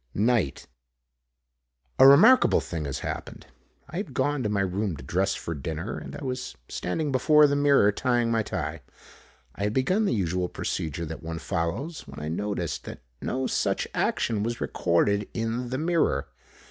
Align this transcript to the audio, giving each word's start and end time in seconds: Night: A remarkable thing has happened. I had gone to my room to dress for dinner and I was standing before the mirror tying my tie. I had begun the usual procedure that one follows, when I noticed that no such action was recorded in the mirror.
Night: 0.15 0.65
A 1.99 2.07
remarkable 2.07 2.59
thing 2.59 2.85
has 2.85 3.01
happened. 3.01 3.45
I 3.87 3.97
had 3.97 4.15
gone 4.15 4.41
to 4.41 4.49
my 4.49 4.61
room 4.61 4.97
to 4.97 5.03
dress 5.03 5.35
for 5.35 5.53
dinner 5.53 5.95
and 5.99 6.15
I 6.15 6.23
was 6.23 6.55
standing 6.69 7.11
before 7.11 7.45
the 7.45 7.55
mirror 7.55 7.91
tying 7.91 8.31
my 8.31 8.41
tie. 8.41 8.81
I 9.53 9.65
had 9.65 9.73
begun 9.73 10.05
the 10.05 10.15
usual 10.15 10.49
procedure 10.49 11.05
that 11.05 11.21
one 11.21 11.37
follows, 11.37 12.07
when 12.07 12.19
I 12.19 12.29
noticed 12.29 12.85
that 12.85 13.03
no 13.21 13.45
such 13.45 13.87
action 13.93 14.41
was 14.41 14.59
recorded 14.59 15.29
in 15.35 15.69
the 15.69 15.77
mirror. 15.77 16.29